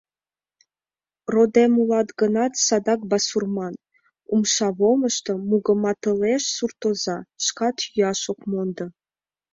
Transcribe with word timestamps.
—Родем 1.33 1.73
улат 1.81 2.09
гынат, 2.19 2.53
садак 2.65 3.01
басурман...— 3.11 3.73
умшавомышто 4.33 5.33
мугыматылеш 5.49 6.43
суртоза, 6.55 7.17
шкат 7.45 7.77
йӱаш 7.95 8.21
ок 8.31 8.39
мондо. 8.51 8.85